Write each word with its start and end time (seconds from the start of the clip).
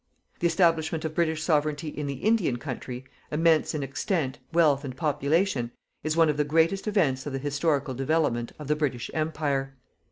The 0.39 0.47
establishment 0.47 1.05
of 1.05 1.13
British 1.13 1.43
Sovereignty 1.43 1.89
in 1.89 2.07
the 2.07 2.15
Indian 2.25 2.57
country, 2.57 3.05
immense 3.31 3.75
in 3.75 3.83
extent, 3.83 4.39
wealth 4.51 4.83
and 4.83 4.97
population, 4.97 5.69
is 6.03 6.17
one 6.17 6.27
of 6.27 6.37
the 6.37 6.43
greatest 6.43 6.87
events 6.87 7.27
of 7.27 7.33
the 7.33 7.37
historical 7.37 7.93
development 7.93 8.51
of 8.57 8.67
the 8.67 8.75
British 8.75 9.11
Empire. 9.13 9.75